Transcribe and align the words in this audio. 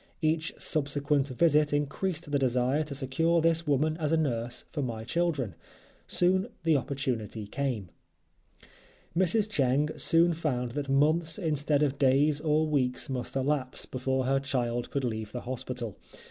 Each 0.23 0.51
subsequent 0.57 1.27
visit 1.27 1.71
increased 1.71 2.31
the 2.31 2.39
desire 2.39 2.83
to 2.85 2.95
secure 2.95 3.39
this 3.39 3.67
woman 3.67 3.97
as 3.97 4.11
a 4.11 4.17
nurse 4.17 4.65
for 4.71 4.81
my 4.81 5.03
children. 5.03 5.53
Soon 6.07 6.47
the 6.63 6.75
opportunity 6.75 7.45
came. 7.45 7.89
Mrs. 9.15 9.47
Cheng 9.47 9.89
soon 9.99 10.33
found 10.33 10.71
that 10.71 10.89
months 10.89 11.37
instead 11.37 11.83
of 11.83 11.99
days 11.99 12.41
or 12.41 12.65
weeks 12.65 13.11
must 13.11 13.35
elapse, 13.35 13.85
before 13.85 14.25
her 14.25 14.39
child 14.39 14.89
could 14.89 15.03
leave 15.03 15.33
the 15.33 15.41
hospital. 15.41 15.99